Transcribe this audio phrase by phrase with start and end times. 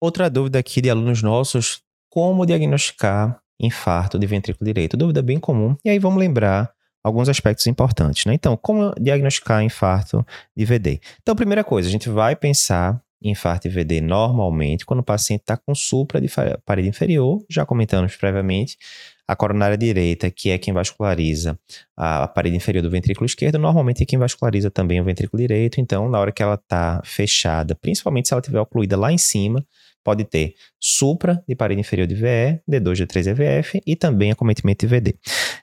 [0.00, 4.96] Outra dúvida aqui de alunos nossos: como diagnosticar infarto de ventrículo direito?
[4.96, 5.76] Dúvida bem comum.
[5.84, 6.70] E aí vamos lembrar
[7.02, 8.34] alguns aspectos importantes, né?
[8.34, 10.24] Então, como diagnosticar infarto
[10.56, 11.00] de VD?
[11.22, 15.40] Então, primeira coisa, a gente vai pensar em infarto de VD normalmente quando o paciente
[15.40, 16.28] está com supra de
[16.64, 18.76] parede inferior, já comentamos previamente,
[19.26, 21.58] a coronária direita, que é quem vasculariza
[21.96, 25.80] a parede inferior do ventrículo esquerdo, normalmente é quem vasculariza também o ventrículo direito.
[25.80, 29.66] Então, na hora que ela está fechada, principalmente se ela estiver ocluída lá em cima,
[30.08, 34.90] pode ter supra de parede inferior de VE, D2, D3 EVF e também acometimento de
[34.90, 35.14] VD.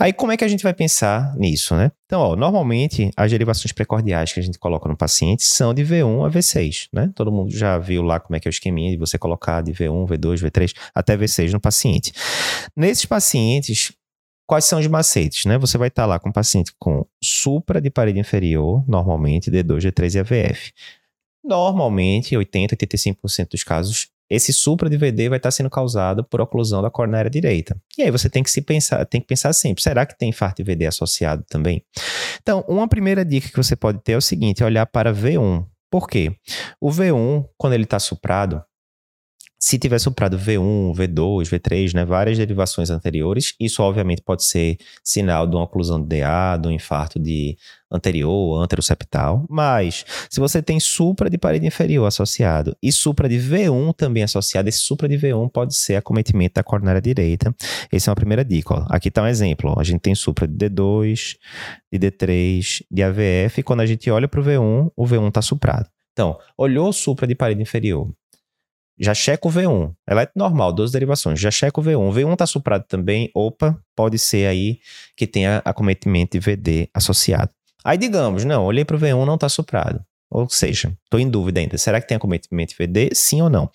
[0.00, 1.92] Aí como é que a gente vai pensar nisso, né?
[2.06, 6.26] Então, ó, normalmente as derivações precordiais que a gente coloca no paciente são de V1
[6.26, 7.12] a V6, né?
[7.14, 9.72] Todo mundo já viu lá como é que é o esqueminha de você colocar de
[9.72, 12.14] V1, V2, V3 até V6 no paciente.
[12.74, 13.92] Nesses pacientes,
[14.46, 15.58] quais são os macetes, né?
[15.58, 20.14] Você vai estar lá com o paciente com supra de parede inferior, normalmente D2, D3
[20.14, 20.72] e AVF.
[21.42, 26.80] Normalmente, 80, 85% dos casos, esse supra de VD vai estar sendo causado por oclusão
[26.80, 27.76] da coronária direita.
[27.98, 30.62] E aí você tem que se pensar, tem que pensar sempre, será que tem infarto
[30.62, 31.84] de VD associado também?
[32.40, 35.66] Então, uma primeira dica que você pode ter é o seguinte, é olhar para V1.
[35.90, 36.32] Por quê?
[36.80, 38.62] O V1, quando ele está suprado,
[39.62, 45.46] se tiver soprado V1, V2, V3, né, várias derivações anteriores, isso obviamente pode ser sinal
[45.46, 47.58] de uma oclusão de DA, de um infarto de
[47.92, 53.94] anterior, anteroseptal, mas se você tem supra de parede inferior associado e supra de V1
[53.94, 57.54] também associado, esse supra de V1 pode ser acometimento da coronária direita.
[57.92, 58.74] Essa é uma primeira dica.
[58.74, 58.86] Ó.
[58.88, 59.74] Aqui está um exemplo.
[59.78, 61.36] A gente tem supra de D2,
[61.92, 65.42] de D3, de AVF, e quando a gente olha para o V1, o V1 está
[65.42, 65.86] suprado.
[66.12, 68.12] Então, olhou supra de parede inferior,
[69.00, 69.94] já checa o V1.
[70.06, 71.40] Ela é normal, 12 derivações.
[71.40, 72.08] Já checa o V1.
[72.08, 73.30] O V1 está suprado também.
[73.34, 74.78] Opa, pode ser aí
[75.16, 77.50] que tenha acometimento de VD associado.
[77.82, 80.04] Aí digamos, não, olhei para o V1, não está suprado.
[80.30, 81.76] Ou seja, estou em dúvida ainda.
[81.76, 83.10] Será que tem acometimento VD?
[83.14, 83.68] Sim ou não?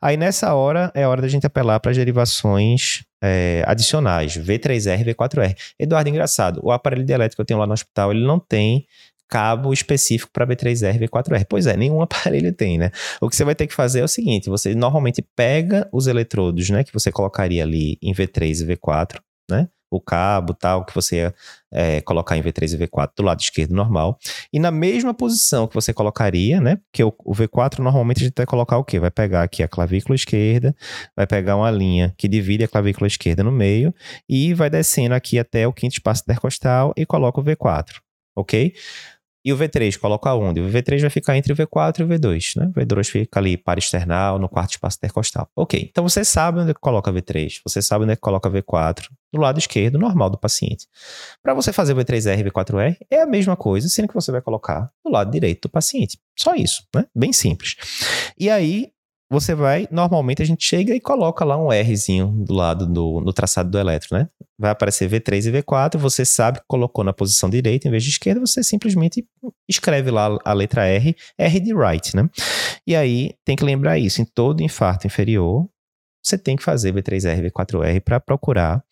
[0.00, 5.56] Aí nessa hora é hora da gente apelar para as derivações é, adicionais, V3R, V4R.
[5.78, 8.86] Eduardo, engraçado, o aparelho de elétrico que eu tenho lá no hospital, ele não tem
[9.32, 11.46] cabo específico para V3R e V4R.
[11.48, 12.90] Pois é, nenhum aparelho tem, né?
[13.18, 16.68] O que você vai ter que fazer é o seguinte: você normalmente pega os eletrodos,
[16.68, 19.20] né, que você colocaria ali em V3 e V4,
[19.50, 19.68] né?
[19.90, 21.34] O cabo, tal, que você ia
[21.70, 24.18] é, colocar em V3 e V4 do lado esquerdo normal.
[24.50, 26.78] E na mesma posição que você colocaria, né?
[26.90, 28.98] Porque o, o V4 normalmente a gente vai colocar o quê?
[28.98, 30.74] Vai pegar aqui a clavícula esquerda,
[31.14, 33.94] vai pegar uma linha que divide a clavícula esquerda no meio
[34.26, 37.96] e vai descendo aqui até o quinto espaço intercostal e coloca o V4,
[38.34, 38.72] ok?
[39.44, 40.60] E o V3 coloca onde?
[40.60, 42.66] O V3 vai ficar entre o V4 e o V2, né?
[42.68, 45.48] O V2 fica ali para external, no quarto espaço intercostal.
[45.56, 48.48] Ok, então você sabe onde é que coloca V3, você sabe onde é que coloca
[48.48, 50.86] V4, do lado esquerdo, normal do paciente.
[51.42, 54.42] Para você fazer o V3R e V4R, é a mesma coisa, sendo que você vai
[54.42, 56.18] colocar do lado direito do paciente.
[56.38, 57.06] Só isso, né?
[57.14, 57.76] Bem simples.
[58.38, 58.91] E aí,
[59.32, 63.32] você vai, normalmente a gente chega e coloca lá um Rzinho do lado do, no
[63.32, 64.28] traçado do elétron, né?
[64.58, 68.10] Vai aparecer V3 e V4, você sabe que colocou na posição direita em vez de
[68.10, 69.26] esquerda, você simplesmente
[69.66, 72.28] escreve lá a letra R, R de right, né?
[72.86, 75.66] E aí tem que lembrar isso, em todo infarto inferior,
[76.22, 78.84] você tem que fazer V3R, V4R para procurar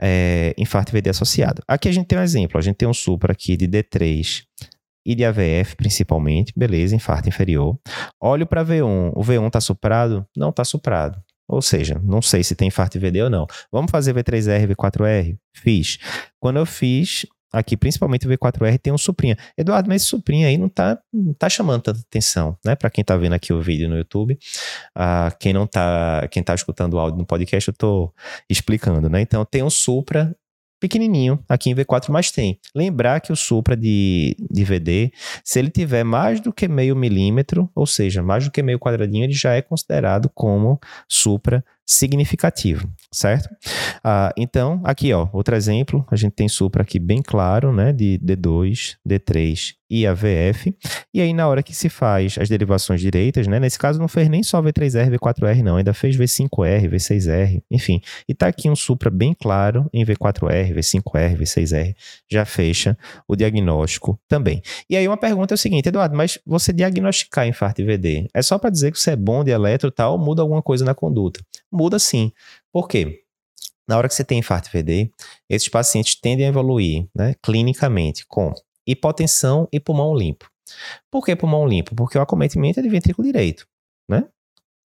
[0.00, 1.62] é, infarto VD associado.
[1.66, 4.44] Aqui a gente tem um exemplo, a gente tem um supra aqui de D3
[5.10, 7.76] e de AVF principalmente, beleza, infarto inferior.
[8.20, 10.24] Olho para V1, o V1 está suprado?
[10.36, 11.20] Não está suprado.
[11.48, 13.44] Ou seja, não sei se tem infarto VD ou não.
[13.72, 15.36] Vamos fazer V3R, V4R?
[15.52, 15.98] Fiz.
[16.38, 19.36] Quando eu fiz, aqui, principalmente o V4R, tem um suprinha.
[19.58, 22.76] Eduardo, mas esse suprinha aí não tá, não tá chamando tanta atenção, né?
[22.76, 24.38] Para quem tá vendo aqui o vídeo no YouTube,
[24.96, 28.14] uh, quem não tá, quem tá escutando o áudio no podcast, eu tô
[28.48, 29.20] explicando, né?
[29.20, 30.32] Então, tem um Supra
[30.80, 32.58] pequenininho aqui em V4, mas tem.
[32.74, 35.12] Lembrar que o Supra de, de VD,
[35.44, 39.24] se ele tiver mais do que meio milímetro, ou seja, mais do que meio quadradinho,
[39.24, 43.48] ele já é considerado como Supra significativo, certo?
[44.04, 48.16] Ah, então, aqui, ó, outro exemplo, a gente tem Supra aqui bem claro, né, de
[48.24, 50.72] D2, D3 e AVF,
[51.12, 54.28] e aí na hora que se faz as derivações direitas, né, nesse caso não fez
[54.28, 59.10] nem só V3R, V4R não, ainda fez V5R, V6R, enfim, e tá aqui um Supra
[59.10, 61.96] bem claro em V4R, V5R, V6R,
[62.30, 62.96] já fecha
[63.26, 64.62] o diagnóstico também.
[64.88, 68.58] E aí uma pergunta é o seguinte, Eduardo, mas você diagnosticar infarto VD, é só
[68.58, 71.40] para dizer que você é bom de eletro tal, muda alguma coisa na conduta?
[71.80, 72.30] Muda sim.
[72.70, 73.22] Por quê?
[73.88, 75.10] Na hora que você tem infarto VD,
[75.48, 78.52] esses pacientes tendem a evoluir né, clinicamente com
[78.86, 80.46] hipotensão e pulmão limpo.
[81.10, 81.94] Por que pulmão limpo?
[81.94, 83.66] Porque o acometimento é de ventrículo direito,
[84.06, 84.28] né?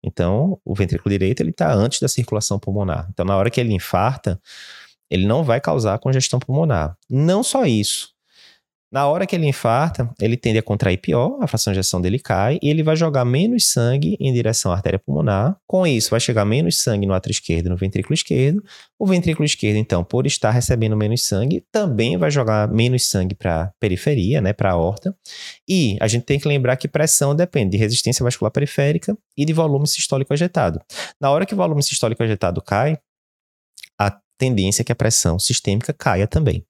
[0.03, 3.07] Então, o ventrículo direito ele está antes da circulação pulmonar.
[3.11, 4.41] Então, na hora que ele infarta,
[5.09, 6.99] ele não vai causar congestão pulmonar.
[7.09, 8.13] Não só isso.
[8.93, 12.19] Na hora que ele infarta, ele tende a contrair pior, a fração de ejeção dele
[12.19, 15.57] cai e ele vai jogar menos sangue em direção à artéria pulmonar.
[15.65, 18.65] Com isso, vai chegar menos sangue no átrio esquerdo e no ventrículo esquerdo.
[18.99, 23.63] O ventrículo esquerdo, então, por estar recebendo menos sangue, também vai jogar menos sangue para
[23.63, 25.17] a periferia, né, para a aorta.
[25.69, 29.53] E a gente tem que lembrar que pressão depende de resistência vascular periférica e de
[29.53, 30.81] volume sistólico ejetado.
[31.21, 32.99] Na hora que o volume sistólico ejetado cai,
[33.97, 36.65] a tendência é que a pressão sistêmica caia também.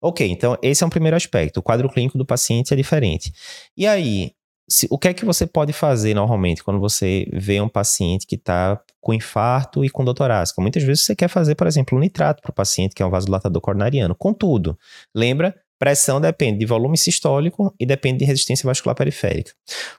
[0.00, 1.58] Ok, então esse é um primeiro aspecto.
[1.58, 3.32] O quadro clínico do paciente é diferente.
[3.76, 4.32] E aí,
[4.68, 8.34] se, o que é que você pode fazer normalmente quando você vê um paciente que
[8.34, 10.60] está com infarto e com doutorásica?
[10.60, 13.10] Muitas vezes você quer fazer, por exemplo, um nitrato para o paciente que é um
[13.10, 14.14] vasodilatador coronariano.
[14.14, 14.78] Contudo,
[15.14, 19.52] lembra Pressão depende de volume sistólico e depende de resistência vascular periférica.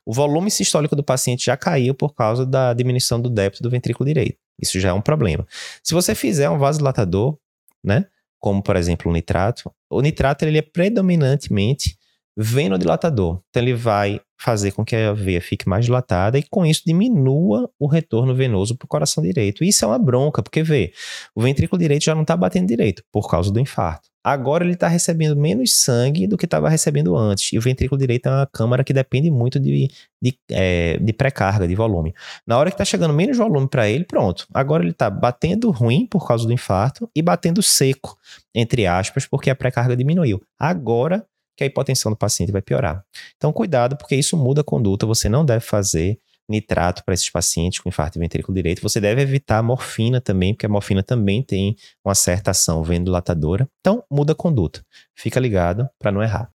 [0.06, 4.08] O volume sistólico do paciente já caiu por causa da diminuição do débito do ventrículo
[4.08, 4.38] direito.
[4.60, 5.46] Isso já é um problema.
[5.84, 7.38] Se você fizer um vasodilatador,
[7.84, 8.06] né,
[8.40, 11.97] como por exemplo o nitrato, o nitrato ele é predominantemente
[12.38, 13.40] venodilatador.
[13.50, 17.68] Então ele vai fazer com que a veia fique mais dilatada e com isso diminua
[17.80, 19.64] o retorno venoso para o coração direito.
[19.64, 20.94] Isso é uma bronca, porque vê,
[21.34, 24.08] o ventrículo direito já não está batendo direito por causa do infarto.
[24.24, 27.52] Agora ele está recebendo menos sangue do que estava recebendo antes.
[27.54, 29.90] E o ventrículo direito é uma câmara que depende muito de,
[30.22, 32.14] de, é, de pré-carga, de volume.
[32.46, 34.46] Na hora que está chegando menos volume para ele, pronto.
[34.54, 38.18] Agora ele está batendo ruim por causa do infarto e batendo seco,
[38.54, 40.42] entre aspas, porque a pré-carga diminuiu.
[40.60, 41.26] Agora
[41.58, 43.04] que a hipotensão do paciente vai piorar.
[43.36, 45.08] Então, cuidado, porque isso muda a conduta.
[45.08, 48.82] Você não deve fazer nitrato para esses pacientes com infarto ventrículo direito.
[48.82, 51.76] Você deve evitar a morfina também, porque a morfina também tem
[52.06, 53.68] uma certa ação venodilatadora.
[53.82, 54.82] Então, muda a conduta.
[55.16, 56.46] Fica ligado para não errar.